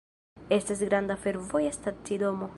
Estas 0.57 0.81
granda 0.87 1.15
fervoja 1.27 1.71
stacidomo. 1.81 2.49